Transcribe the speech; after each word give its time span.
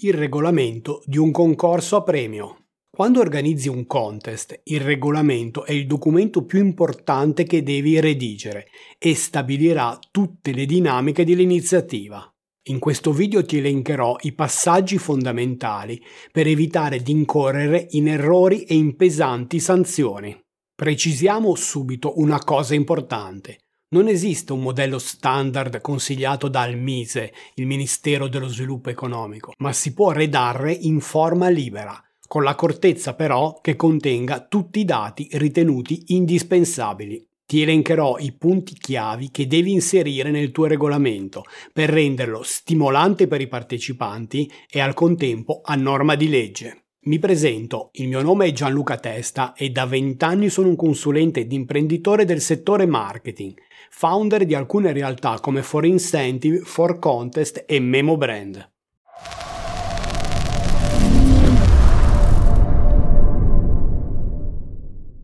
Il 0.00 0.14
regolamento 0.14 1.02
di 1.06 1.18
un 1.18 1.32
concorso 1.32 1.96
a 1.96 2.04
premio. 2.04 2.66
Quando 2.88 3.18
organizzi 3.18 3.66
un 3.68 3.84
contest, 3.84 4.60
il 4.66 4.80
regolamento 4.80 5.64
è 5.64 5.72
il 5.72 5.88
documento 5.88 6.44
più 6.44 6.60
importante 6.60 7.42
che 7.42 7.64
devi 7.64 7.98
redigere 7.98 8.68
e 8.96 9.16
stabilirà 9.16 9.98
tutte 10.12 10.52
le 10.52 10.66
dinamiche 10.66 11.24
dell'iniziativa. 11.24 12.32
In 12.68 12.78
questo 12.78 13.10
video 13.10 13.44
ti 13.44 13.58
elencherò 13.58 14.18
i 14.20 14.34
passaggi 14.34 14.98
fondamentali 14.98 16.00
per 16.30 16.46
evitare 16.46 17.02
di 17.02 17.10
incorrere 17.10 17.88
in 17.90 18.06
errori 18.06 18.62
e 18.62 18.76
in 18.76 18.94
pesanti 18.94 19.58
sanzioni. 19.58 20.40
Precisiamo 20.76 21.56
subito 21.56 22.20
una 22.20 22.38
cosa 22.38 22.76
importante. 22.76 23.58
Non 23.90 24.06
esiste 24.06 24.52
un 24.52 24.60
modello 24.60 24.98
standard 24.98 25.80
consigliato 25.80 26.48
dal 26.48 26.76
MISE, 26.76 27.32
il 27.54 27.64
Ministero 27.64 28.28
dello 28.28 28.48
Sviluppo 28.48 28.90
Economico, 28.90 29.54
ma 29.60 29.72
si 29.72 29.94
può 29.94 30.10
redarre 30.10 30.72
in 30.72 31.00
forma 31.00 31.48
libera, 31.48 31.98
con 32.26 32.42
l'accortezza 32.42 33.14
però 33.14 33.60
che 33.62 33.76
contenga 33.76 34.46
tutti 34.46 34.80
i 34.80 34.84
dati 34.84 35.26
ritenuti 35.32 36.02
indispensabili. 36.08 37.26
Ti 37.46 37.62
elencherò 37.62 38.18
i 38.18 38.32
punti 38.32 38.74
chiavi 38.74 39.30
che 39.30 39.46
devi 39.46 39.72
inserire 39.72 40.30
nel 40.30 40.50
tuo 40.50 40.66
regolamento 40.66 41.44
per 41.72 41.88
renderlo 41.88 42.42
stimolante 42.42 43.26
per 43.26 43.40
i 43.40 43.48
partecipanti 43.48 44.52
e 44.68 44.80
al 44.80 44.92
contempo 44.92 45.62
a 45.64 45.74
norma 45.76 46.14
di 46.14 46.28
legge. 46.28 46.87
Mi 47.02 47.20
presento, 47.20 47.90
il 47.92 48.08
mio 48.08 48.20
nome 48.22 48.46
è 48.46 48.52
Gianluca 48.52 48.96
Testa 48.96 49.52
e 49.54 49.70
da 49.70 49.86
20 49.86 50.24
anni 50.24 50.48
sono 50.48 50.66
un 50.66 50.74
consulente 50.74 51.40
ed 51.40 51.52
imprenditore 51.52 52.24
del 52.24 52.40
settore 52.40 52.86
marketing, 52.86 53.54
founder 53.88 54.44
di 54.44 54.56
alcune 54.56 54.92
realtà 54.92 55.38
come 55.38 55.62
For 55.62 55.86
Incentive, 55.86 56.58
For 56.58 56.98
Contest 56.98 57.62
e 57.68 57.78
Memo 57.78 58.16
Brand. 58.16 58.72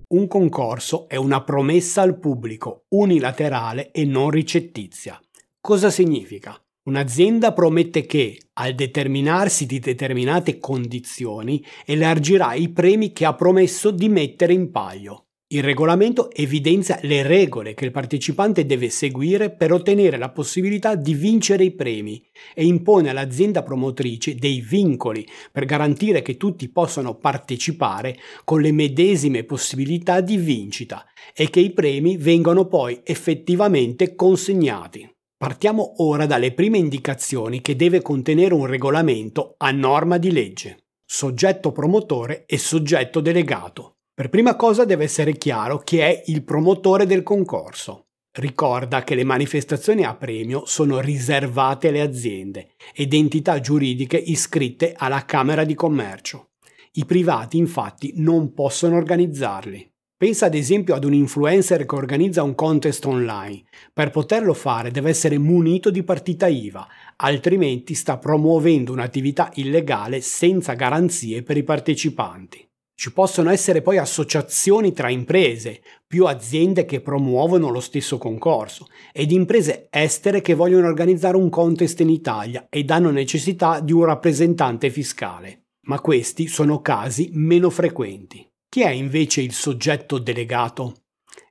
Un 0.07 0.29
concorso 0.29 1.09
è 1.09 1.17
una 1.17 1.43
promessa 1.43 2.03
al 2.03 2.20
pubblico, 2.20 2.85
unilaterale 2.91 3.91
e 3.91 4.05
non 4.05 4.31
ricettizia. 4.31 5.20
Cosa 5.61 5.91
significa? 5.91 6.57
Un'azienda 6.87 7.55
promette 7.55 8.05
che, 8.05 8.39
al 8.55 8.75
determinarsi 8.75 9.65
di 9.65 9.79
determinate 9.79 10.59
condizioni, 10.59 11.65
elargirà 11.87 12.53
i 12.53 12.69
premi 12.69 13.11
che 13.11 13.25
ha 13.25 13.35
promesso 13.35 13.91
di 13.91 14.11
mettere 14.11 14.53
in 14.53 14.71
palio. 14.71 15.25
Il 15.47 15.63
regolamento 15.63 16.31
evidenzia 16.31 16.99
le 17.03 17.23
regole 17.23 17.73
che 17.73 17.87
il 17.87 17.91
partecipante 17.91 18.67
deve 18.67 18.91
seguire 18.91 19.51
per 19.51 19.73
ottenere 19.73 20.19
la 20.19 20.31
possibilità 20.31 20.95
di 20.95 21.15
vincere 21.15 21.65
i 21.65 21.71
premi 21.71 22.23
e 22.55 22.67
impone 22.67 23.09
all'azienda 23.09 23.63
promotrice 23.63 24.35
dei 24.35 24.61
vincoli 24.61 25.27
per 25.53 25.65
garantire 25.65 26.21
che 26.21 26.37
tutti 26.37 26.69
possano 26.69 27.15
partecipare 27.15 28.17
con 28.45 28.61
le 28.61 28.73
medesime 28.73 29.45
possibilità 29.45 30.21
di 30.21 30.37
vincita 30.37 31.07
e 31.35 31.48
che 31.48 31.61
i 31.61 31.73
premi 31.73 32.19
vengano 32.19 32.67
poi 32.67 33.01
effettivamente 33.05 34.15
consegnati. 34.15 35.14
Partiamo 35.45 35.97
ora 35.98 36.25
dalle 36.25 36.55
prime 36.55 36.78
indicazioni 36.78 37.61
che 37.61 37.77
deve 37.77 38.00
contenere 38.00 38.55
un 38.55 38.64
regolamento 38.64 39.56
a 39.59 39.73
norma 39.73 40.17
di 40.17 40.33
legge. 40.33 40.86
Soggetto 41.05 41.70
promotore 41.70 42.47
e 42.47 42.56
soggetto 42.56 43.20
delegato. 43.20 43.97
Per 44.14 44.31
prima 44.31 44.56
cosa 44.56 44.86
deve 44.86 45.05
essere 45.05 45.36
chiaro 45.36 45.81
chi 45.81 45.98
è 45.98 46.23
il 46.28 46.45
promotore 46.45 47.05
del 47.05 47.23
concorso. 47.23 48.06
Ricorda 48.33 49.05
che 49.05 49.14
le 49.14 49.25
manifestazioni 49.25 50.03
a 50.03 50.14
premio 50.14 50.64
sono 50.64 50.98
riservate 51.01 51.89
alle 51.89 52.01
aziende 52.01 52.70
ed 52.95 53.12
entità 53.12 53.61
giuridiche 53.61 54.17
iscritte 54.17 54.95
alla 54.97 55.27
Camera 55.27 55.64
di 55.64 55.75
Commercio. 55.75 56.53
I 56.92 57.05
privati 57.05 57.58
infatti 57.58 58.14
non 58.17 58.55
possono 58.55 58.97
organizzarli. 58.97 59.94
Pensa 60.17 60.47
ad 60.47 60.55
esempio 60.55 60.95
ad 60.95 61.05
un 61.05 61.12
influencer 61.12 61.87
che 61.87 61.95
organizza 61.97 62.45
un 62.45 62.55
contest 62.55 63.05
online. 63.05 63.64
Per 63.92 64.11
poterlo 64.11 64.55
fare 64.55 64.92
deve 64.92 65.11
essere 65.11 65.39
munito 65.39 65.91
di 65.91 66.05
partita 66.05 66.47
IVA, 66.47 66.86
altrimenti 67.17 67.95
sta 67.95 68.17
promuovendo 68.17 68.92
un'attività 68.92 69.51
illegale 69.55 70.20
senza 70.20 70.75
garanzie 70.75 71.42
per 71.42 71.57
i 71.57 71.64
partecipanti. 71.64 72.64
Ci 72.97 73.13
possono 73.13 73.51
essere 73.51 73.83
poi 73.83 73.98
associazioni 73.98 74.92
tra 74.92 75.11
imprese, 75.11 75.83
più 76.07 76.27
aziende 76.27 76.85
che 76.85 77.01
promuovono 77.01 77.69
lo 77.70 77.81
stesso 77.81 78.17
concorso, 78.17 78.86
ed 79.13 79.33
imprese 79.33 79.89
estere 79.91 80.41
che 80.41 80.55
vogliono 80.55 80.86
organizzare 80.86 81.36
un 81.36 81.51
contest 81.51 81.98
in 82.01 82.08
Italia 82.08 82.67
ed 82.70 82.91
hanno 82.91 83.11
necessità 83.11 83.81
di 83.81 83.92
un 83.92 84.05
rappresentante 84.05 84.91
fiscale. 84.91 85.64
Ma 85.86 86.01
questi 86.01 86.46
sono 86.46 86.81
casi 86.81 87.31
meno 87.33 87.69
frequenti. 87.69 88.48
Chi 88.74 88.80
è 88.80 88.90
invece 88.90 89.40
il 89.40 89.52
soggetto 89.52 90.18
delegato? 90.18 91.02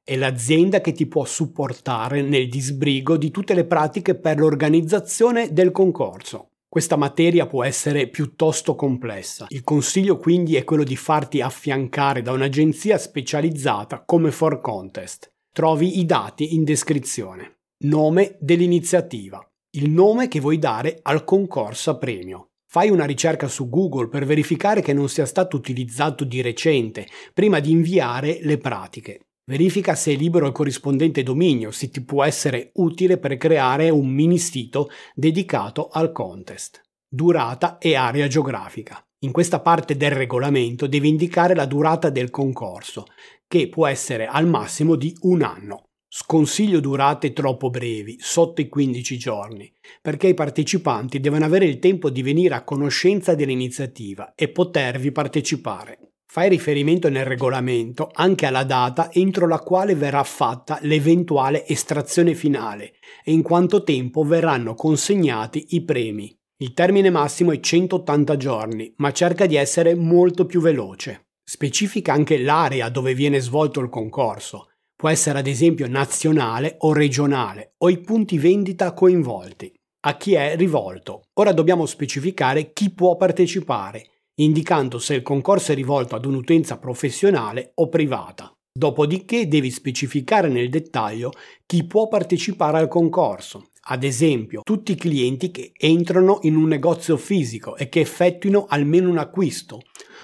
È 0.03 0.17
l'azienda 0.17 0.81
che 0.81 0.91
ti 0.91 1.05
può 1.05 1.23
supportare 1.23 2.21
nel 2.21 2.49
disbrigo 2.49 3.15
di 3.15 3.31
tutte 3.31 3.53
le 3.53 3.63
pratiche 3.63 4.15
per 4.15 4.37
l'organizzazione 4.39 5.53
del 5.53 5.71
concorso. 5.71 6.49
Questa 6.67 6.97
materia 6.97 7.47
può 7.47 7.63
essere 7.63 8.09
piuttosto 8.09 8.75
complessa. 8.75 9.45
Il 9.47 9.63
consiglio 9.63 10.17
quindi 10.17 10.57
è 10.57 10.65
quello 10.65 10.83
di 10.83 10.97
farti 10.97 11.39
affiancare 11.39 12.21
da 12.21 12.33
un'agenzia 12.33 12.97
specializzata 12.97 14.03
come 14.03 14.29
For 14.29 14.59
Contest. 14.59 15.31
Trovi 15.53 15.99
i 15.99 16.05
dati 16.05 16.55
in 16.55 16.65
descrizione. 16.65 17.59
Nome 17.85 18.35
dell'iniziativa. 18.41 19.41
Il 19.77 19.89
nome 19.89 20.27
che 20.27 20.41
vuoi 20.41 20.59
dare 20.59 20.99
al 21.01 21.23
concorso 21.23 21.91
a 21.91 21.97
premio. 21.97 22.49
Fai 22.73 22.89
una 22.89 23.05
ricerca 23.05 23.47
su 23.47 23.69
Google 23.69 24.07
per 24.07 24.25
verificare 24.25 24.81
che 24.81 24.93
non 24.93 25.07
sia 25.07 25.27
stato 25.27 25.55
utilizzato 25.55 26.23
di 26.23 26.41
recente, 26.41 27.05
prima 27.31 27.59
di 27.59 27.69
inviare 27.69 28.39
le 28.41 28.57
pratiche. 28.57 29.27
Verifica 29.45 29.93
se 29.93 30.13
è 30.13 30.15
libero 30.15 30.47
il 30.47 30.53
corrispondente 30.53 31.21
dominio, 31.21 31.69
se 31.69 31.91
ti 31.91 32.01
può 32.03 32.23
essere 32.23 32.71
utile 32.77 33.19
per 33.19 33.37
creare 33.37 33.91
un 33.91 34.09
mini 34.09 34.39
sito 34.39 34.89
dedicato 35.13 35.89
al 35.89 36.11
contest. 36.11 36.81
Durata 37.07 37.77
e 37.77 37.93
area 37.93 38.25
geografica. 38.25 38.99
In 39.19 39.31
questa 39.31 39.59
parte 39.59 39.95
del 39.95 40.09
regolamento 40.09 40.87
devi 40.87 41.09
indicare 41.09 41.53
la 41.53 41.67
durata 41.67 42.09
del 42.09 42.31
concorso, 42.31 43.05
che 43.47 43.69
può 43.69 43.85
essere 43.85 44.25
al 44.25 44.47
massimo 44.47 44.95
di 44.95 45.15
un 45.21 45.43
anno. 45.43 45.89
Sconsiglio 46.15 46.79
durate 46.79 47.33
troppo 47.33 47.71
brevi, 47.71 48.17
sotto 48.19 48.61
i 48.61 48.69
15 48.69 49.17
giorni, 49.17 49.73
perché 49.99 50.27
i 50.27 50.35
partecipanti 50.35 51.19
devono 51.19 51.43
avere 51.43 51.65
il 51.65 51.79
tempo 51.79 52.11
di 52.11 52.21
venire 52.21 52.53
a 52.53 52.63
conoscenza 52.63 53.33
dell'iniziativa 53.33 54.33
e 54.35 54.49
potervi 54.49 55.11
partecipare. 55.11 56.11
Fai 56.23 56.49
riferimento 56.49 57.09
nel 57.09 57.25
regolamento 57.25 58.11
anche 58.13 58.45
alla 58.45 58.63
data 58.63 59.11
entro 59.11 59.47
la 59.47 59.57
quale 59.57 59.95
verrà 59.95 60.23
fatta 60.23 60.77
l'eventuale 60.83 61.65
estrazione 61.65 62.35
finale 62.35 62.93
e 63.23 63.31
in 63.31 63.41
quanto 63.41 63.81
tempo 63.81 64.21
verranno 64.21 64.75
consegnati 64.75 65.65
i 65.69 65.83
premi. 65.83 66.31
Il 66.57 66.73
termine 66.73 67.09
massimo 67.09 67.51
è 67.51 67.59
180 67.59 68.37
giorni, 68.37 68.93
ma 68.97 69.11
cerca 69.11 69.47
di 69.47 69.55
essere 69.55 69.95
molto 69.95 70.45
più 70.45 70.61
veloce. 70.61 71.29
Specifica 71.43 72.13
anche 72.13 72.37
l'area 72.37 72.89
dove 72.89 73.15
viene 73.15 73.39
svolto 73.39 73.79
il 73.79 73.89
concorso. 73.89 74.67
Può 75.03 75.11
essere 75.11 75.39
ad 75.39 75.47
esempio 75.47 75.85
nazionale 75.89 76.77
o 76.77 76.93
regionale 76.93 77.73
o 77.79 77.89
i 77.89 77.99
punti 77.99 78.37
vendita 78.37 78.93
coinvolti. 78.93 79.69
A 80.05 80.15
chi 80.15 80.35
è 80.35 80.55
rivolto? 80.55 81.23
Ora 81.41 81.51
dobbiamo 81.51 81.85
specificare 81.85 82.71
chi 82.71 82.93
può 82.93 83.17
partecipare 83.17 84.05
indicando 84.35 84.99
se 84.99 85.15
il 85.15 85.21
concorso 85.21 85.73
è 85.73 85.75
rivolto 85.75 86.15
ad 86.15 86.23
un'utenza 86.23 86.77
professionale 86.77 87.73
o 87.75 87.89
privata. 87.89 88.49
Dopodiché 88.71 89.49
devi 89.49 89.71
specificare 89.71 90.47
nel 90.47 90.69
dettaglio 90.69 91.33
chi 91.65 91.85
può 91.85 92.07
partecipare 92.07 92.77
al 92.77 92.87
concorso, 92.87 93.71
ad 93.85 94.03
esempio 94.03 94.61
tutti 94.63 94.93
i 94.93 94.95
clienti 94.95 95.51
che 95.51 95.71
entrano 95.77 96.39
in 96.43 96.55
un 96.55 96.67
negozio 96.67 97.17
fisico 97.17 97.75
e 97.75 97.89
che 97.89 97.99
effettuino 97.99 98.65
almeno 98.67 99.09
un 99.09 99.17
acquisto, 99.17 99.81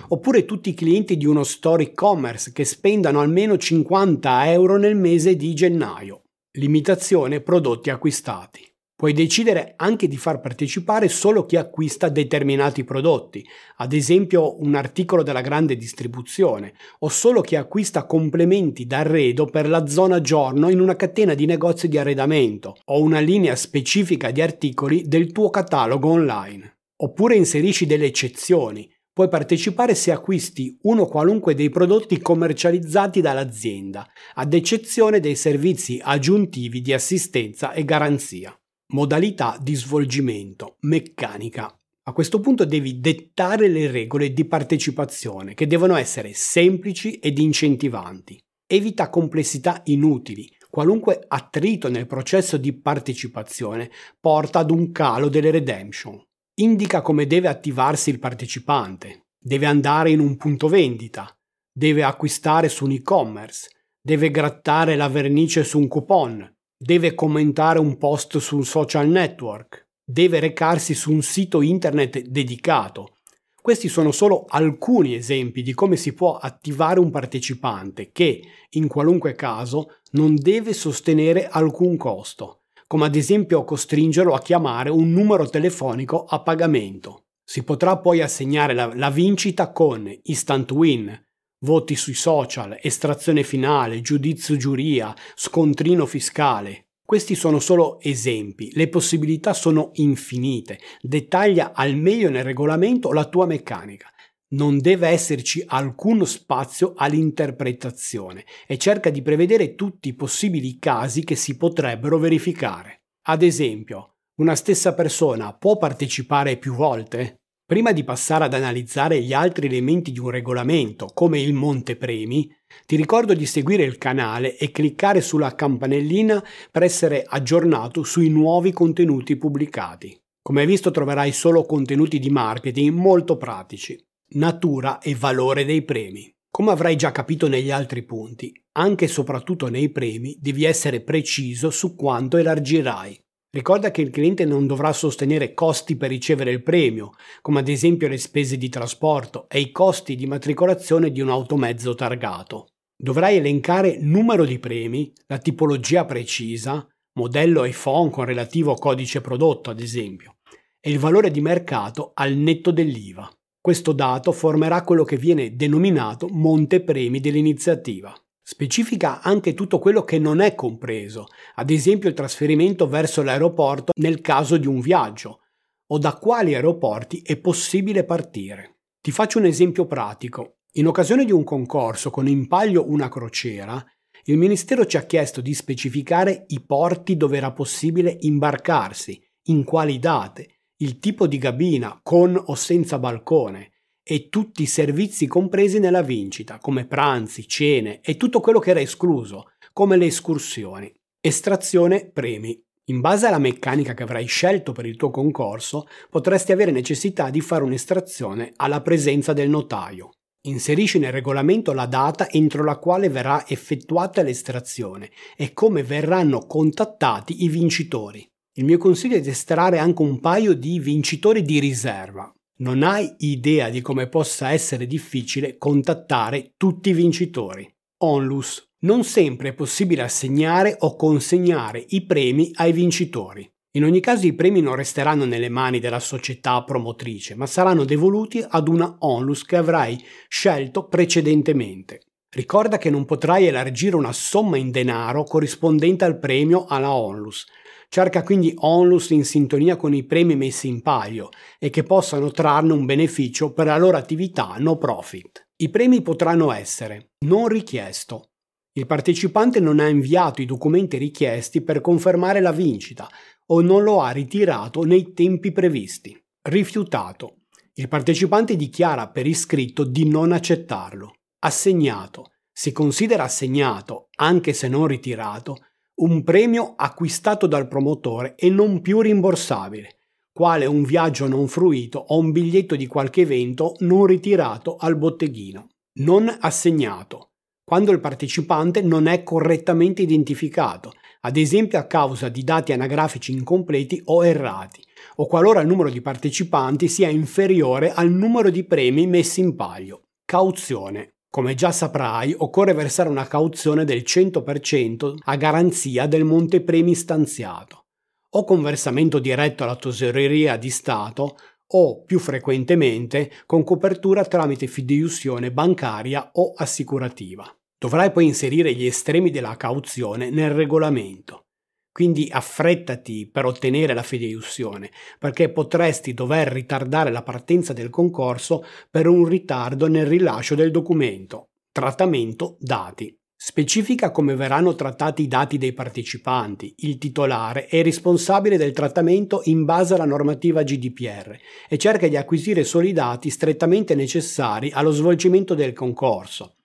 oppure 0.09 0.45
tutti 0.45 0.69
i 0.69 0.73
clienti 0.73 1.17
di 1.17 1.25
uno 1.25 1.44
store 1.44 1.83
e-commerce 1.83 2.51
che 2.53 2.63
spendano 2.63 3.19
almeno 3.19 3.57
50 3.57 4.51
euro 4.51 4.77
nel 4.77 4.95
mese 4.95 5.35
di 5.35 5.53
gennaio. 5.53 6.23
Limitazione 6.51 7.41
prodotti 7.41 7.89
acquistati. 7.89 8.69
Puoi 9.00 9.13
decidere 9.13 9.75
anche 9.78 10.10
di 10.10 10.18
far 10.18 10.42
partecipare 10.42 11.07
solo 11.07 11.46
chi 11.46 11.56
acquista 11.56 12.10
determinati 12.10 12.84
prodotti, 12.84 13.48
ad 13.78 13.94
esempio 13.94 14.62
un 14.62 14.75
articolo 14.75 15.24
della 15.24 15.40
grande 15.40 15.78
distribuzione, 15.78 16.74
o 17.00 17.07
solo 17.07 17.40
chi 17.40 17.56
acquista 17.56 18.06
complementi 18.06 18.86
d'arredo 18.86 19.46
per 19.46 19.69
la 19.69 19.88
zona 19.88 20.19
giorno 20.19 20.68
in 20.68 20.81
una 20.81 20.98
catena 20.98 21.34
di 21.34 21.46
negozi 21.46 21.88
di 21.88 21.98
arredamento, 21.98 22.75
o 22.88 23.01
una 23.01 23.22
linea 23.22 23.56
specifica 23.56 24.31
di 24.31 24.42
articoli 24.42 25.07
del 25.07 25.31
tuo 25.31 25.50
catalogo 25.50 26.10
online. 26.10 26.80
Oppure 26.98 27.38
inserisci 27.38 27.86
delle 27.86 28.07
eccezioni. 28.07 28.86
Puoi 29.13 29.30
partecipare 29.30 29.96
se 29.96 30.12
acquisti 30.12 30.78
uno 30.81 31.06
qualunque 31.06 31.56
dei 31.56 31.69
prodotti 31.69 32.19
commercializzati 32.19 33.22
dall'azienda, 33.22 34.06
ad 34.34 34.54
eccezione 34.54 35.22
dei 35.22 35.36
servizi 35.36 36.01
aggiuntivi 36.04 36.81
di 36.81 36.92
assistenza 36.92 37.72
e 37.72 37.86
garanzia. 37.86 38.58
Modalità 38.91 39.56
di 39.62 39.75
svolgimento. 39.75 40.77
Meccanica. 40.80 41.71
A 42.06 42.12
questo 42.12 42.39
punto 42.39 42.65
devi 42.65 43.00
dettare 43.00 43.68
le 43.68 43.91
regole 43.91 44.33
di 44.33 44.45
partecipazione 44.45 45.53
che 45.53 45.68
devono 45.68 45.95
essere 45.95 46.33
semplici 46.33 47.19
ed 47.19 47.38
incentivanti. 47.38 48.41
Evita 48.65 49.12
complessità 49.12 49.83
inutili. 49.86 50.51
Qualunque 50.71 51.24
attrito 51.27 51.88
nel 51.88 52.07
processo 52.07 52.57
di 52.57 52.74
partecipazione 52.74 53.91
porta 54.19 54.57
ad 54.57 54.71
un 54.71 54.91
calo 54.91 55.30
delle 55.30 55.51
redemption. 55.51 56.19
Indica 56.56 57.03
come 57.03 57.27
deve 57.27 57.47
attivarsi 57.47 58.09
il 58.09 58.18
partecipante. 58.18 59.27
Deve 59.39 59.68
andare 59.68 60.09
in 60.09 60.19
un 60.19 60.36
punto 60.36 60.68
vendita. 60.68 61.31
Deve 61.71 62.01
acquistare 62.01 62.69
su 62.69 62.86
un 62.86 62.94
e-commerce. 62.94 63.69
Deve 64.01 64.31
grattare 64.31 64.95
la 64.95 65.09
vernice 65.09 65.63
su 65.63 65.77
un 65.77 65.88
coupon. 65.88 66.57
Deve 66.81 67.13
commentare 67.13 67.79
un 67.79 67.97
post 67.97 68.37
su 68.37 68.55
un 68.55 68.63
social 68.63 69.07
network. 69.07 69.87
Deve 70.03 70.39
recarsi 70.39 70.93
su 70.93 71.11
un 71.11 71.21
sito 71.21 71.61
internet 71.61 72.21
dedicato 72.21 73.17
questi 73.61 73.87
sono 73.89 74.11
solo 74.11 74.45
alcuni 74.47 75.13
esempi 75.13 75.61
di 75.61 75.73
come 75.73 75.95
si 75.95 76.13
può 76.13 76.37
attivare 76.37 76.99
un 76.99 77.11
partecipante 77.11 78.11
che, 78.11 78.41
in 78.71 78.87
qualunque 78.87 79.33
caso, 79.33 79.97
non 80.13 80.35
deve 80.35 80.73
sostenere 80.73 81.47
alcun 81.47 81.97
costo, 81.97 82.61
come 82.87 83.05
ad 83.05 83.15
esempio 83.15 83.63
costringerlo 83.65 84.33
a 84.33 84.39
chiamare 84.39 84.89
un 84.89 85.11
numero 85.11 85.47
telefonico 85.49 86.23
a 86.23 86.41
pagamento. 86.41 87.25
Si 87.43 87.63
potrà 87.63 87.97
poi 87.97 88.21
assegnare 88.21 88.73
la, 88.73 88.91
la 88.95 89.09
vincita 89.09 89.71
con 89.71 90.09
instant 90.23 90.71
win, 90.71 91.27
voti 91.59 91.95
sui 91.95 92.13
social, 92.13 92.77
estrazione 92.81 93.44
finale, 93.44 94.01
giudizio 94.01 94.56
giuria, 94.57 95.15
scontrino 95.35 96.06
fiscale, 96.06 96.89
questi 97.09 97.33
sono 97.33 97.57
solo 97.57 98.00
esempi, 98.01 98.69
le 98.75 98.88
possibilità 98.88 99.56
sono 99.56 99.89
infinite. 99.94 100.77
Dettaglia 101.01 101.73
al 101.73 101.95
meglio 101.95 102.29
nel 102.29 102.44
regolamento 102.44 103.11
la 103.11 103.25
tua 103.25 103.47
meccanica. 103.47 104.11
Non 104.50 104.77
deve 104.77 105.07
esserci 105.07 105.63
alcun 105.65 106.23
spazio 106.27 106.94
all'interpretazione 106.95 108.45
e 108.67 108.77
cerca 108.77 109.09
di 109.09 109.23
prevedere 109.23 109.73
tutti 109.73 110.09
i 110.09 110.13
possibili 110.13 110.77
casi 110.77 111.23
che 111.23 111.33
si 111.33 111.57
potrebbero 111.57 112.19
verificare. 112.19 113.05
Ad 113.23 113.41
esempio, 113.41 114.17
una 114.35 114.53
stessa 114.53 114.94
persona 114.94 115.51
può 115.55 115.79
partecipare 115.79 116.57
più 116.57 116.75
volte? 116.75 117.38
Prima 117.69 117.92
di 117.92 118.04
passare 118.04 118.45
ad 118.45 118.56
analizzare 118.56 119.21
gli 119.21 119.31
altri 119.31 119.68
elementi 119.68 120.12
di 120.12 120.18
un 120.18 120.31
regolamento, 120.31 121.06
come 121.13 121.39
il 121.39 121.54
montepremi, 121.54 122.51
ti 122.88 122.95
ricordo 122.95 123.36
di 123.36 123.45
seguire 123.45 123.83
il 123.83 124.00
canale 124.00 124.57
e 124.57 124.71
cliccare 124.71 125.21
sulla 125.21 125.54
campanellina 125.54 126.44
per 126.71 126.81
essere 126.81 127.24
aggiornato 127.24 128.01
sui 128.01 128.30
nuovi 128.30 128.71
contenuti 128.71 129.36
pubblicati. 129.36 130.19
Come 130.42 130.62
hai 130.62 130.66
visto 130.66 130.89
troverai 130.89 131.31
solo 131.31 131.63
contenuti 131.63 132.18
di 132.18 132.31
marketing 132.31 132.92
molto 132.92 133.38
pratici. 133.38 134.04
Natura 134.30 134.98
e 134.98 135.13
valore 135.13 135.63
dei 135.63 135.83
premi. 135.83 136.27
Come 136.50 136.72
avrai 136.72 136.95
già 136.95 137.12
capito 137.12 137.48
negli 137.48 137.69
altri 137.69 138.01
punti, 138.01 138.51
anche 138.80 139.06
e 139.06 139.07
soprattutto 139.07 139.68
nei 139.68 139.89
premi 139.89 140.36
devi 140.39 140.63
essere 140.63 141.01
preciso 141.01 141.69
su 141.69 141.95
quanto 141.95 142.38
elargirai. 142.38 143.15
Ricorda 143.51 143.90
che 143.90 144.01
il 144.01 144.12
cliente 144.12 144.46
non 144.46 144.68
dovrà 144.68 144.94
sostenere 144.94 145.56
costi 145.56 145.96
per 145.96 146.10
ricevere 146.10 146.51
il 146.51 146.62
premio, 146.62 147.13
come 147.42 147.62
ad 147.62 147.68
esempio 147.68 148.07
le 148.07 148.18
spese 148.18 148.57
di 148.57 148.69
trasporto 148.69 149.50
e 149.50 149.60
i 149.60 149.72
costi 149.72 150.16
di 150.16 150.28
matricolazione 150.28 151.12
di 151.12 151.19
un 151.19 151.30
automezzo 151.30 151.96
targato. 151.96 152.68
Dovrai 152.96 153.38
elencare 153.38 153.98
numero 154.00 154.46
di 154.46 154.60
premi, 154.60 155.12
la 155.25 155.40
tipologia 155.40 156.06
precisa, 156.06 156.88
modello 157.13 157.63
iPhone 157.63 158.12
con 158.12 158.25
relativo 158.25 158.75
codice 158.75 159.19
prodotto 159.19 159.72
ad 159.72 159.80
esempio, 159.80 160.36
e 160.80 160.92
il 160.92 161.00
valore 161.00 161.31
di 161.31 161.42
mercato 161.42 162.12
al 162.13 162.36
netto 162.36 162.69
dell'IVA. 162.69 163.28
Questo 163.60 163.94
dato 163.94 164.31
formerà 164.31 164.84
quello 164.84 165.04
che 165.04 165.18
viene 165.18 165.56
denominato 165.56 166.28
monte 166.28 166.84
premi 166.84 167.19
dell'iniziativa. 167.19 168.13
Specifica 168.51 169.22
anche 169.22 169.54
tutto 169.54 169.78
quello 169.78 170.04
che 170.04 170.18
non 170.18 170.40
è 170.40 170.56
compreso, 170.56 171.28
ad 171.54 171.69
esempio 171.69 172.10
il 172.10 172.16
trasferimento 172.16 172.88
verso 172.88 173.22
l'aeroporto 173.22 173.92
nel 173.98 174.22
caso 174.22 174.57
di 174.57 174.66
un 174.66 174.80
viaggio, 174.80 175.42
o 175.86 176.00
da 176.00 176.13
quali 176.13 176.56
aeroporti 176.56 177.22
è 177.22 177.38
possibile 177.38 178.06
partire. 178.06 178.80
Ti 179.00 179.12
faccio 179.12 179.38
un 179.38 179.46
esempio 179.46 179.86
pratico. 179.86 180.62
In 180.78 180.88
occasione 180.88 181.25
di 181.25 181.31
un 181.31 181.44
concorso 181.44 182.10
con 182.10 182.28
in 182.28 182.48
palio 182.48 182.90
una 182.90 183.07
crociera, 183.07 183.86
il 184.24 184.38
Ministero 184.38 184.88
ci 184.88 184.98
ha 184.98 185.04
chiesto 185.04 185.42
di 185.42 185.54
specificare 185.54 186.46
i 186.48 186.60
porti 186.66 187.18
dove 187.18 187.38
era 187.38 187.51
possibile 187.51 188.18
imbarcarsi, 188.22 189.22
in 189.50 189.63
quali 189.63 190.00
date, 190.00 190.62
il 190.78 190.98
tipo 190.98 191.28
di 191.28 191.38
cabina 191.38 192.00
con 192.01 192.36
o 192.36 192.56
senza 192.56 192.98
balcone, 192.98 193.74
e 194.11 194.27
tutti 194.29 194.63
i 194.63 194.65
servizi 194.65 195.27
compresi 195.27 195.77
nella 195.77 196.01
vincita, 196.01 196.57
come 196.57 196.88
pranzi, 196.88 197.47
cene 197.47 198.00
e 198.01 198.17
tutto 198.17 198.39
quello 198.39 198.57
che 198.57 198.71
era 198.71 198.81
escluso, 198.81 199.51
come 199.71 199.97
le 199.97 200.07
escursioni. 200.07 200.91
Estrazione 201.21 202.09
premi. 202.09 202.59
In 202.85 203.01
base 203.01 203.27
alla 203.27 203.38
meccanica 203.38 203.94
che 203.94 204.01
avrai 204.01 204.25
scelto 204.25 204.71
per 204.71 204.88
il 204.88 204.95
tuo 204.95 205.11
concorso, 205.11 205.85
potresti 206.09 206.51
avere 206.51 206.71
necessità 206.71 207.29
di 207.29 207.39
fare 207.39 207.63
un'estrazione 207.63 208.53
alla 208.56 208.81
presenza 208.81 209.31
del 209.31 209.47
notaio. 209.47 210.09
Inserisci 210.47 210.97
nel 210.97 211.12
regolamento 211.12 211.71
la 211.71 211.85
data 211.85 212.31
entro 212.31 212.63
la 212.63 212.79
quale 212.79 213.09
verrà 213.09 213.47
effettuata 213.47 214.23
l'estrazione 214.23 215.12
e 215.38 215.53
come 215.53 215.83
verranno 215.83 216.47
contattati 216.47 217.44
i 217.44 217.47
vincitori. 217.47 218.27
Il 218.57 218.65
mio 218.65 218.79
consiglio 218.79 219.17
è 219.17 219.21
di 219.21 219.29
estrarre 219.29 219.77
anche 219.77 220.01
un 220.01 220.19
paio 220.19 220.55
di 220.55 220.79
vincitori 220.79 221.44
di 221.44 221.59
riserva, 221.59 222.33
non 222.59 222.83
hai 222.83 223.13
idea 223.19 223.69
di 223.69 223.81
come 223.81 224.07
possa 224.07 224.51
essere 224.51 224.85
difficile 224.85 225.57
contattare 225.57 226.53
tutti 226.57 226.89
i 226.89 226.94
vincitori. 226.94 227.67
Onlus. 228.00 228.67
Non 228.81 229.03
sempre 229.03 229.50
è 229.50 229.53
possibile 229.53 230.03
assegnare 230.03 230.75
o 230.79 230.95
consegnare 230.95 231.83
i 231.89 232.06
premi 232.06 232.50
ai 232.56 232.71
vincitori. 232.71 233.50
In 233.71 233.83
ogni 233.83 234.00
caso 234.00 234.25
i 234.25 234.33
premi 234.33 234.61
non 234.61 234.75
resteranno 234.75 235.25
nelle 235.25 235.50
mani 235.50 235.79
della 235.79 236.00
società 236.00 236.63
promotrice, 236.63 237.35
ma 237.35 237.45
saranno 237.45 237.83
devoluti 237.83 238.44
ad 238.47 238.69
una 238.69 238.95
onlus 239.00 239.44
che 239.44 239.57
avrai 239.57 240.01
scelto 240.29 240.88
precedentemente. 240.88 242.01
Ricorda 242.29 242.77
che 242.77 242.89
non 242.89 243.05
potrai 243.05 243.47
elargire 243.47 243.95
una 243.95 244.13
somma 244.13 244.55
in 244.55 244.71
denaro 244.71 245.23
corrispondente 245.23 246.05
al 246.05 246.19
premio 246.19 246.65
alla 246.65 246.91
onlus, 246.94 247.45
Cerca 247.91 248.21
quindi 248.21 248.53
onlus 248.56 249.09
in 249.09 249.25
sintonia 249.25 249.75
con 249.75 249.95
i 249.95 250.03
premi 250.03 250.36
messi 250.36 250.68
in 250.68 250.83
palio 250.83 251.30
e 251.57 251.71
che 251.71 251.81
possano 251.81 252.30
trarne 252.30 252.71
un 252.71 252.86
beneficio 252.86 253.51
per 253.51 253.65
la 253.65 253.80
loro 253.80 253.97
attività 253.97 254.56
no 254.59 254.77
profit. 254.77 255.48
I 255.58 255.69
premi 255.69 256.03
potranno 256.03 256.51
essere 256.51 257.13
non 257.25 257.48
richiesto. 257.48 258.29
Il 258.74 258.86
partecipante 258.86 259.60
non 259.60 259.79
ha 259.79 259.88
inviato 259.88 260.43
i 260.43 260.46
documenti 260.46 260.98
richiesti 260.98 261.63
per 261.63 261.81
confermare 261.81 262.41
la 262.41 262.51
vincita 262.51 263.10
o 263.48 263.62
non 263.62 263.81
lo 263.81 264.01
ha 264.01 264.12
ritirato 264.12 264.84
nei 264.84 265.12
tempi 265.13 265.51
previsti. 265.51 266.15
Rifiutato. 266.43 267.46
Il 267.74 267.88
partecipante 267.88 268.55
dichiara 268.55 269.10
per 269.10 269.25
iscritto 269.25 269.84
di 269.84 270.08
non 270.08 270.31
accettarlo. 270.31 271.15
Assegnato. 271.39 272.34
Si 272.53 272.72
considera 272.72 273.24
assegnato, 273.24 274.10
anche 274.17 274.53
se 274.53 274.67
non 274.67 274.86
ritirato, 274.86 275.58
un 276.01 276.24
premio 276.24 276.75
acquistato 276.77 277.46
dal 277.48 277.68
promotore 277.68 278.36
e 278.36 278.50
non 278.50 278.82
più 278.82 279.01
rimborsabile, 279.01 280.03
quale 280.32 280.65
un 280.65 280.84
viaggio 280.84 281.27
non 281.27 281.48
fruito 281.48 282.00
o 282.00 282.18
un 282.18 282.32
biglietto 282.32 282.75
di 282.75 282.88
qualche 282.88 283.22
evento 283.22 283.75
non 283.79 284.06
ritirato 284.06 284.77
al 284.77 284.98
botteghino. 284.98 285.68
Non 286.00 286.34
assegnato, 286.39 287.32
quando 287.65 287.91
il 287.91 288.00
partecipante 288.00 288.82
non 288.82 289.08
è 289.08 289.24
correttamente 289.24 290.01
identificato, 290.01 290.94
ad 291.22 291.36
esempio 291.36 291.77
a 291.77 291.84
causa 291.84 292.29
di 292.29 292.44
dati 292.44 292.72
anagrafici 292.72 293.34
incompleti 293.34 294.01
o 294.06 294.25
errati, 294.25 294.82
o 295.18 295.27
qualora 295.27 295.60
il 295.60 295.68
numero 295.68 295.89
di 295.89 296.00
partecipanti 296.00 296.88
sia 296.88 297.10
inferiore 297.10 297.91
al 297.91 298.10
numero 298.10 298.50
di 298.50 298.63
premi 298.63 299.06
messi 299.06 299.41
in 299.41 299.56
palio. 299.56 300.03
Cauzione. 300.24 301.15
Come 301.31 301.53
già 301.53 301.71
saprai, 301.71 302.33
occorre 302.36 302.74
versare 302.74 303.07
una 303.07 303.27
cauzione 303.27 303.86
del 303.86 304.01
100% 304.01 305.13
a 305.25 305.36
garanzia 305.36 306.07
del 306.07 306.24
montepremi 306.24 306.95
stanziato, 306.95 307.86
o 308.31 308.43
con 308.43 308.63
versamento 308.63 309.19
diretto 309.19 309.63
alla 309.63 309.75
tesoreria 309.75 310.57
di 310.57 310.71
Stato 310.71 311.38
o, 311.71 312.03
più 312.03 312.17
frequentemente, 312.17 313.31
con 313.45 313.63
copertura 313.63 314.25
tramite 314.25 314.65
fideiussione 314.65 315.51
bancaria 315.51 316.31
o 316.33 316.53
assicurativa. 316.55 317.45
Dovrai 317.77 318.12
poi 318.12 318.25
inserire 318.25 318.74
gli 318.74 318.88
estremi 318.88 319.29
della 319.29 319.55
cauzione 319.55 320.31
nel 320.31 320.50
regolamento. 320.50 321.49
Quindi 321.91 322.29
affrettati 322.31 323.29
per 323.31 323.46
ottenere 323.46 323.93
la 323.93 324.03
fideiussione, 324.03 324.91
perché 325.17 325.51
potresti 325.51 326.13
dover 326.13 326.48
ritardare 326.48 327.12
la 327.12 327.24
partenza 327.24 327.74
del 327.74 327.89
concorso 327.89 328.63
per 328.89 329.08
un 329.08 329.25
ritardo 329.25 329.88
nel 329.88 330.05
rilascio 330.05 330.55
del 330.55 330.72
documento. 330.72 331.50
Trattamento 331.72 332.58
dati. 332.60 333.15
Specifica 333.41 334.12
come 334.12 334.36
verranno 334.36 334.75
trattati 334.75 335.22
i 335.22 335.27
dati 335.29 335.58
dei 335.58 335.72
partecipanti. 335.72 336.74
Il 336.79 336.98
titolare 336.98 337.67
è 337.67 337.81
responsabile 337.81 338.58
del 338.58 338.74
trattamento 338.74 339.39
in 339.46 339.63
base 339.63 339.93
alla 339.93 340.03
normativa 340.03 340.62
GDPR 340.62 341.38
e 341.69 341.77
cerca 341.77 342.10
di 342.10 342.17
acquisire 342.17 342.65
solo 342.65 342.86
i 342.86 342.91
dati 342.91 343.29
strettamente 343.29 343.96
necessari 343.96 344.72
allo 344.72 344.91
svolgimento 344.91 345.55
del 345.55 345.72
concorso. 345.72 346.58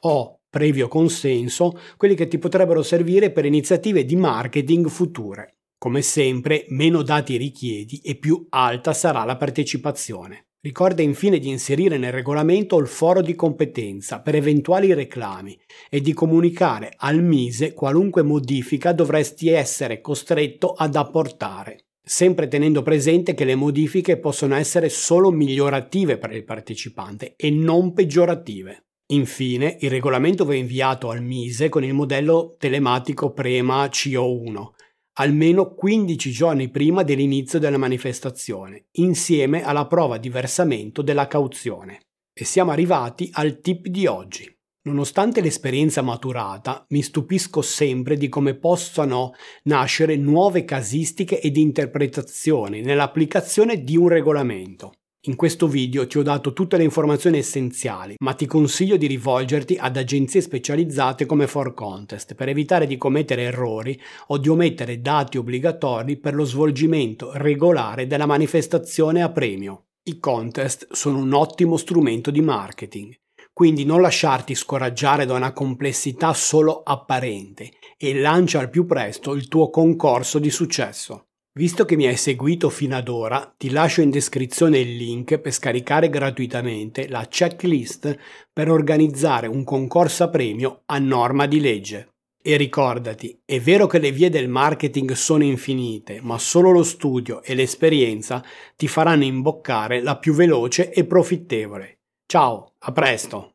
O, 0.00 0.40
previo 0.54 0.86
consenso, 0.86 1.76
quelli 1.96 2.14
che 2.14 2.28
ti 2.28 2.38
potrebbero 2.38 2.84
servire 2.84 3.32
per 3.32 3.44
iniziative 3.44 4.04
di 4.04 4.14
marketing 4.14 4.86
future. 4.86 5.56
Come 5.76 6.00
sempre, 6.00 6.64
meno 6.68 7.02
dati 7.02 7.36
richiedi 7.36 7.98
e 8.04 8.14
più 8.14 8.46
alta 8.50 8.92
sarà 8.92 9.24
la 9.24 9.36
partecipazione. 9.36 10.50
Ricorda 10.60 11.02
infine 11.02 11.40
di 11.40 11.48
inserire 11.48 11.98
nel 11.98 12.12
regolamento 12.12 12.78
il 12.78 12.86
foro 12.86 13.20
di 13.20 13.34
competenza 13.34 14.20
per 14.20 14.36
eventuali 14.36 14.94
reclami 14.94 15.58
e 15.90 16.00
di 16.00 16.12
comunicare 16.12 16.92
al 16.98 17.20
Mise 17.20 17.72
qualunque 17.72 18.22
modifica 18.22 18.92
dovresti 18.92 19.48
essere 19.48 20.00
costretto 20.00 20.70
ad 20.70 20.94
apportare, 20.94 21.86
sempre 22.00 22.46
tenendo 22.46 22.82
presente 22.82 23.34
che 23.34 23.44
le 23.44 23.56
modifiche 23.56 24.18
possono 24.18 24.54
essere 24.54 24.88
solo 24.88 25.32
migliorative 25.32 26.16
per 26.16 26.30
il 26.30 26.44
partecipante 26.44 27.34
e 27.34 27.50
non 27.50 27.92
peggiorative. 27.92 28.83
Infine, 29.12 29.76
il 29.80 29.90
regolamento 29.90 30.44
va 30.44 30.54
inviato 30.54 31.10
al 31.10 31.22
Mise 31.22 31.68
con 31.68 31.84
il 31.84 31.92
modello 31.92 32.56
telematico 32.58 33.32
Prema 33.32 33.84
CO1 33.86 34.72
almeno 35.14 35.74
15 35.74 36.30
giorni 36.30 36.70
prima 36.70 37.02
dell'inizio 37.02 37.58
della 37.58 37.76
manifestazione, 37.76 38.86
insieme 38.92 39.62
alla 39.62 39.86
prova 39.86 40.18
di 40.18 40.28
versamento 40.28 41.02
della 41.02 41.26
cauzione. 41.26 42.00
E 42.32 42.44
siamo 42.44 42.72
arrivati 42.72 43.28
al 43.32 43.60
tip 43.60 43.86
di 43.86 44.06
oggi. 44.06 44.50
Nonostante 44.86 45.40
l'esperienza 45.40 46.02
maturata, 46.02 46.84
mi 46.88 47.00
stupisco 47.00 47.62
sempre 47.62 48.16
di 48.16 48.28
come 48.28 48.54
possano 48.54 49.32
nascere 49.64 50.16
nuove 50.16 50.64
casistiche 50.64 51.40
ed 51.40 51.56
interpretazioni 51.56 52.82
nell'applicazione 52.82 53.82
di 53.82 53.96
un 53.96 54.08
regolamento. 54.08 54.92
In 55.26 55.36
questo 55.36 55.66
video 55.68 56.06
ti 56.06 56.18
ho 56.18 56.22
dato 56.22 56.52
tutte 56.52 56.76
le 56.76 56.82
informazioni 56.82 57.38
essenziali, 57.38 58.16
ma 58.18 58.34
ti 58.34 58.44
consiglio 58.44 58.98
di 58.98 59.06
rivolgerti 59.06 59.74
ad 59.80 59.96
agenzie 59.96 60.42
specializzate 60.42 61.24
come 61.24 61.46
For 61.46 61.72
Contest 61.72 62.34
per 62.34 62.50
evitare 62.50 62.86
di 62.86 62.98
commettere 62.98 63.44
errori 63.44 63.98
o 64.26 64.36
di 64.36 64.50
omettere 64.50 65.00
dati 65.00 65.38
obbligatori 65.38 66.18
per 66.18 66.34
lo 66.34 66.44
svolgimento 66.44 67.30
regolare 67.36 68.06
della 68.06 68.26
manifestazione 68.26 69.22
a 69.22 69.30
premio. 69.30 69.84
I 70.02 70.18
contest 70.18 70.92
sono 70.92 71.16
un 71.16 71.32
ottimo 71.32 71.78
strumento 71.78 72.30
di 72.30 72.42
marketing, 72.42 73.18
quindi 73.54 73.86
non 73.86 74.02
lasciarti 74.02 74.54
scoraggiare 74.54 75.24
da 75.24 75.32
una 75.32 75.54
complessità 75.54 76.34
solo 76.34 76.82
apparente 76.82 77.70
e 77.96 78.20
lancia 78.20 78.58
al 78.58 78.68
più 78.68 78.84
presto 78.84 79.32
il 79.32 79.48
tuo 79.48 79.70
concorso 79.70 80.38
di 80.38 80.50
successo. 80.50 81.28
Visto 81.56 81.84
che 81.84 81.94
mi 81.94 82.06
hai 82.08 82.16
seguito 82.16 82.68
fino 82.68 82.96
ad 82.96 83.08
ora, 83.08 83.54
ti 83.56 83.70
lascio 83.70 84.00
in 84.00 84.10
descrizione 84.10 84.80
il 84.80 84.96
link 84.96 85.38
per 85.38 85.52
scaricare 85.52 86.10
gratuitamente 86.10 87.06
la 87.06 87.28
checklist 87.30 88.18
per 88.52 88.68
organizzare 88.68 89.46
un 89.46 89.62
concorso 89.62 90.24
a 90.24 90.30
premio 90.30 90.82
a 90.86 90.98
norma 90.98 91.46
di 91.46 91.60
legge. 91.60 92.08
E 92.42 92.56
ricordati, 92.56 93.40
è 93.44 93.60
vero 93.60 93.86
che 93.86 94.00
le 94.00 94.10
vie 94.10 94.30
del 94.30 94.48
marketing 94.48 95.12
sono 95.12 95.44
infinite, 95.44 96.20
ma 96.20 96.38
solo 96.38 96.72
lo 96.72 96.82
studio 96.82 97.40
e 97.40 97.54
l'esperienza 97.54 98.44
ti 98.74 98.88
faranno 98.88 99.22
imboccare 99.22 100.02
la 100.02 100.18
più 100.18 100.34
veloce 100.34 100.90
e 100.90 101.04
profittevole. 101.04 102.00
Ciao, 102.26 102.72
a 102.80 102.90
presto! 102.90 103.53